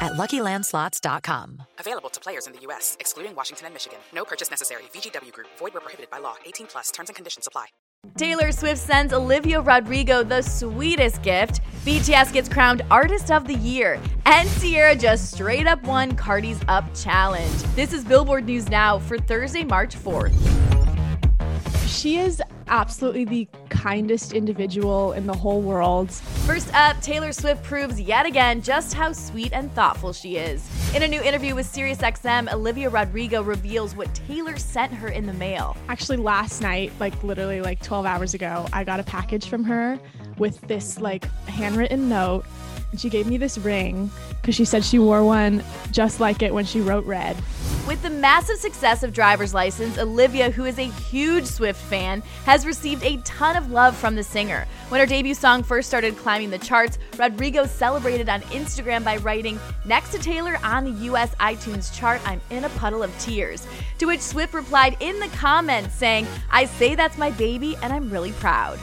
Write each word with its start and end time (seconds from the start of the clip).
at 0.00 0.12
LuckyLandSlots.com. 0.12 1.62
Available 1.78 2.10
to 2.10 2.20
players 2.20 2.46
in 2.46 2.52
the 2.52 2.60
U.S., 2.60 2.96
excluding 3.00 3.34
Washington 3.34 3.66
and 3.66 3.74
Michigan. 3.74 3.98
No 4.14 4.24
purchase 4.24 4.50
necessary. 4.50 4.84
VGW 4.92 5.32
Group. 5.32 5.48
Void 5.58 5.74
where 5.74 5.80
prohibited 5.80 6.10
by 6.10 6.18
law. 6.18 6.34
18 6.46 6.66
plus. 6.66 6.90
Terms 6.90 7.08
and 7.08 7.16
conditions 7.16 7.46
apply. 7.46 7.66
Taylor 8.16 8.52
Swift 8.52 8.80
sends 8.80 9.12
Olivia 9.12 9.60
Rodrigo 9.60 10.22
the 10.22 10.42
sweetest 10.42 11.22
gift. 11.22 11.60
BTS 11.84 12.32
gets 12.32 12.48
crowned 12.48 12.82
Artist 12.90 13.30
of 13.30 13.46
the 13.46 13.54
Year. 13.54 14.00
And 14.26 14.48
Ciara 14.60 14.94
just 14.94 15.32
straight 15.32 15.66
up 15.66 15.82
won 15.84 16.14
Cardi's 16.14 16.60
Up 16.68 16.84
Challenge. 16.94 17.62
This 17.74 17.92
is 17.92 18.04
Billboard 18.04 18.44
News 18.44 18.68
Now 18.68 18.98
for 18.98 19.18
Thursday, 19.18 19.64
March 19.64 19.96
4th. 19.96 20.34
She 21.86 22.18
is 22.18 22.42
absolutely 22.68 23.24
the 23.24 23.48
kindest 23.68 24.32
individual 24.32 25.12
in 25.12 25.26
the 25.26 25.34
whole 25.34 25.60
world. 25.60 26.10
First 26.10 26.72
up, 26.74 27.00
Taylor 27.00 27.32
Swift 27.32 27.62
proves 27.62 28.00
yet 28.00 28.26
again 28.26 28.62
just 28.62 28.94
how 28.94 29.12
sweet 29.12 29.52
and 29.52 29.72
thoughtful 29.72 30.12
she 30.12 30.36
is. 30.36 30.68
In 30.94 31.02
a 31.02 31.08
new 31.08 31.20
interview 31.22 31.54
with 31.54 31.66
SiriusXM, 31.66 32.52
Olivia 32.52 32.88
Rodrigo 32.88 33.42
reveals 33.42 33.96
what 33.96 34.14
Taylor 34.14 34.56
sent 34.56 34.92
her 34.92 35.08
in 35.08 35.26
the 35.26 35.32
mail. 35.34 35.76
Actually, 35.88 36.18
last 36.18 36.60
night, 36.60 36.92
like 37.00 37.22
literally 37.22 37.60
like 37.60 37.82
12 37.82 38.06
hours 38.06 38.34
ago, 38.34 38.66
I 38.72 38.84
got 38.84 39.00
a 39.00 39.04
package 39.04 39.46
from 39.46 39.64
her 39.64 39.98
with 40.38 40.60
this 40.62 41.00
like 41.00 41.24
handwritten 41.46 42.08
note. 42.08 42.44
And 42.90 43.00
she 43.00 43.10
gave 43.10 43.26
me 43.26 43.38
this 43.38 43.58
ring 43.58 44.10
because 44.40 44.54
she 44.54 44.64
said 44.64 44.84
she 44.84 44.98
wore 44.98 45.24
one 45.24 45.64
just 45.90 46.20
like 46.20 46.42
it 46.42 46.54
when 46.54 46.64
she 46.64 46.80
wrote 46.80 47.04
Red. 47.04 47.36
With 47.86 48.00
the 48.00 48.08
massive 48.08 48.56
success 48.56 49.02
of 49.02 49.12
Driver's 49.12 49.52
License, 49.52 49.98
Olivia, 49.98 50.50
who 50.50 50.64
is 50.64 50.78
a 50.78 50.84
huge 50.84 51.44
Swift 51.44 51.78
fan, 51.78 52.22
has 52.46 52.64
received 52.64 53.04
a 53.04 53.18
ton 53.18 53.56
of 53.56 53.70
love 53.70 53.94
from 53.94 54.14
the 54.14 54.22
singer. 54.22 54.66
When 54.88 55.00
her 55.00 55.06
debut 55.06 55.34
song 55.34 55.62
first 55.62 55.88
started 55.88 56.16
climbing 56.16 56.48
the 56.48 56.56
charts, 56.56 56.98
Rodrigo 57.18 57.66
celebrated 57.66 58.30
on 58.30 58.40
Instagram 58.42 59.04
by 59.04 59.18
writing, 59.18 59.60
Next 59.84 60.12
to 60.12 60.18
Taylor 60.18 60.58
on 60.64 60.84
the 60.84 61.04
US 61.12 61.34
iTunes 61.34 61.94
chart, 61.94 62.22
I'm 62.26 62.40
in 62.48 62.64
a 62.64 62.70
puddle 62.70 63.02
of 63.02 63.16
tears. 63.18 63.66
To 63.98 64.06
which 64.06 64.20
Swift 64.20 64.54
replied 64.54 64.96
in 65.00 65.20
the 65.20 65.28
comments 65.28 65.94
saying, 65.94 66.26
I 66.50 66.64
say 66.64 66.94
that's 66.94 67.18
my 67.18 67.32
baby 67.32 67.76
and 67.82 67.92
I'm 67.92 68.08
really 68.08 68.32
proud. 68.32 68.78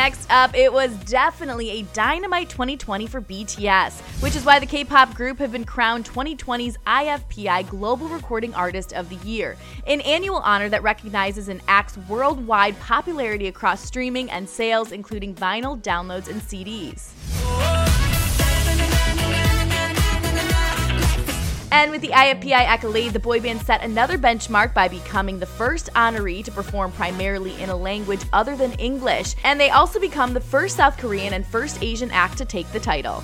Next 0.00 0.30
up, 0.30 0.56
it 0.56 0.72
was 0.72 0.90
definitely 1.04 1.72
a 1.72 1.82
dynamite 1.92 2.48
2020 2.48 3.06
for 3.06 3.20
BTS, 3.20 4.00
which 4.22 4.34
is 4.34 4.46
why 4.46 4.58
the 4.58 4.64
K 4.64 4.82
pop 4.82 5.12
group 5.14 5.38
have 5.40 5.52
been 5.52 5.66
crowned 5.66 6.06
2020's 6.06 6.78
IFPI 6.86 7.68
Global 7.68 8.08
Recording 8.08 8.54
Artist 8.54 8.94
of 8.94 9.10
the 9.10 9.16
Year, 9.28 9.58
an 9.86 10.00
annual 10.00 10.38
honor 10.38 10.70
that 10.70 10.82
recognizes 10.82 11.50
an 11.50 11.60
act's 11.68 11.98
worldwide 12.08 12.80
popularity 12.80 13.48
across 13.48 13.84
streaming 13.84 14.30
and 14.30 14.48
sales, 14.48 14.90
including 14.90 15.34
vinyl, 15.34 15.78
downloads, 15.78 16.28
and 16.28 16.40
CDs. 16.40 17.10
And 21.72 21.90
with 21.90 22.00
the 22.00 22.08
IFPI 22.08 22.52
accolade, 22.52 23.12
the 23.12 23.20
boy 23.20 23.40
band 23.40 23.62
set 23.62 23.82
another 23.82 24.18
benchmark 24.18 24.74
by 24.74 24.88
becoming 24.88 25.38
the 25.38 25.46
first 25.46 25.88
honoree 25.94 26.44
to 26.44 26.50
perform 26.50 26.90
primarily 26.92 27.60
in 27.62 27.70
a 27.70 27.76
language 27.76 28.22
other 28.32 28.56
than 28.56 28.72
English, 28.72 29.36
and 29.44 29.58
they 29.58 29.70
also 29.70 30.00
become 30.00 30.34
the 30.34 30.40
first 30.40 30.76
South 30.76 30.98
Korean 30.98 31.32
and 31.32 31.46
first 31.46 31.82
Asian 31.82 32.10
act 32.10 32.38
to 32.38 32.44
take 32.44 32.70
the 32.72 32.80
title. 32.80 33.22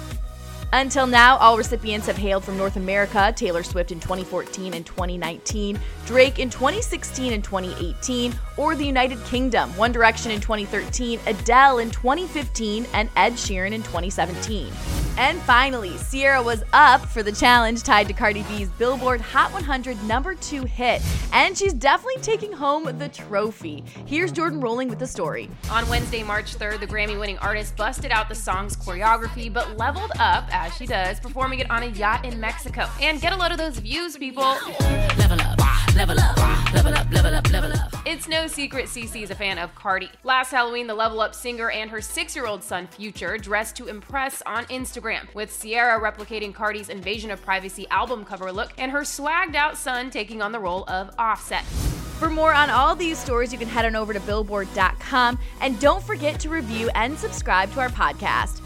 Until 0.72 1.06
now, 1.06 1.36
all 1.38 1.56
recipients 1.56 2.06
have 2.06 2.16
hailed 2.16 2.44
from 2.44 2.56
North 2.56 2.76
America 2.76 3.32
Taylor 3.34 3.62
Swift 3.62 3.92
in 3.92 4.00
2014 4.00 4.74
and 4.74 4.84
2019, 4.84 5.78
Drake 6.06 6.38
in 6.40 6.50
2016 6.50 7.32
and 7.32 7.44
2018, 7.44 8.34
or 8.56 8.74
the 8.74 8.84
United 8.84 9.22
Kingdom, 9.24 9.74
One 9.76 9.92
Direction 9.92 10.32
in 10.32 10.40
2013, 10.40 11.20
Adele 11.26 11.78
in 11.78 11.90
2015, 11.90 12.86
and 12.94 13.08
Ed 13.16 13.34
Sheeran 13.34 13.72
in 13.72 13.82
2017. 13.84 14.72
And 15.18 15.40
finally, 15.42 15.94
Ciara 16.10 16.42
was 16.42 16.62
up 16.74 17.06
for 17.06 17.22
the 17.22 17.32
challenge 17.32 17.82
tied 17.82 18.06
to 18.08 18.12
Cardi 18.12 18.42
B's 18.42 18.68
Billboard 18.68 19.20
Hot 19.20 19.50
100 19.52 20.02
number 20.04 20.34
two 20.34 20.64
hit, 20.64 21.00
and 21.32 21.56
she's 21.56 21.72
definitely 21.72 22.20
taking 22.20 22.52
home 22.52 22.84
the 22.98 23.08
trophy. 23.08 23.82
Here's 24.04 24.30
Jordan 24.30 24.60
Rolling 24.60 24.88
with 24.88 24.98
the 24.98 25.06
story. 25.06 25.48
On 25.70 25.88
Wednesday, 25.88 26.22
March 26.22 26.56
3rd, 26.56 26.80
the 26.80 26.86
Grammy 26.86 27.18
winning 27.18 27.38
artist 27.38 27.76
busted 27.76 28.10
out 28.10 28.28
the 28.28 28.34
song's 28.34 28.76
choreography 28.76 29.50
but 29.50 29.78
leveled 29.78 30.12
up, 30.18 30.44
as 30.56 30.76
she 30.76 30.86
does, 30.86 31.20
performing 31.20 31.60
it 31.60 31.70
on 31.70 31.82
a 31.82 31.86
yacht 31.86 32.24
in 32.24 32.40
Mexico. 32.40 32.88
And 33.00 33.20
get 33.20 33.32
a 33.32 33.36
load 33.36 33.52
of 33.52 33.58
those 33.58 33.78
views, 33.78 34.16
people. 34.16 34.42
Level 34.42 35.40
up, 35.40 35.94
level 35.94 36.18
up, 36.18 36.36
level 36.72 36.94
up, 36.94 37.10
level 37.12 37.34
up, 37.34 37.50
level 37.50 37.72
up. 37.72 37.92
It's 38.06 38.28
no 38.28 38.46
secret 38.46 38.86
Cece 38.86 39.22
is 39.22 39.30
a 39.30 39.34
fan 39.34 39.58
of 39.58 39.74
Cardi. 39.74 40.10
Last 40.24 40.50
Halloween, 40.50 40.86
the 40.86 40.94
Level 40.94 41.20
Up 41.20 41.34
singer 41.34 41.70
and 41.70 41.90
her 41.90 42.00
six 42.00 42.34
year 42.34 42.46
old 42.46 42.62
son, 42.62 42.86
Future, 42.86 43.36
dressed 43.36 43.76
to 43.76 43.86
impress 43.86 44.42
on 44.42 44.64
Instagram, 44.66 45.32
with 45.34 45.56
Ciara 45.60 46.00
replicating 46.00 46.54
Cardi's 46.54 46.88
Invasion 46.88 47.30
of 47.30 47.42
Privacy 47.42 47.86
album 47.90 48.24
cover 48.24 48.50
look 48.52 48.72
and 48.78 48.90
her 48.92 49.02
swagged 49.02 49.54
out 49.54 49.76
son 49.76 50.10
taking 50.10 50.40
on 50.40 50.52
the 50.52 50.60
role 50.60 50.84
of 50.88 51.14
Offset. 51.18 51.64
For 52.18 52.30
more 52.30 52.54
on 52.54 52.70
all 52.70 52.96
these 52.96 53.18
stories, 53.18 53.52
you 53.52 53.58
can 53.58 53.68
head 53.68 53.84
on 53.84 53.94
over 53.94 54.14
to 54.14 54.20
billboard.com 54.20 55.38
and 55.60 55.78
don't 55.80 56.02
forget 56.02 56.40
to 56.40 56.48
review 56.48 56.88
and 56.94 57.18
subscribe 57.18 57.70
to 57.72 57.80
our 57.80 57.90
podcast. 57.90 58.65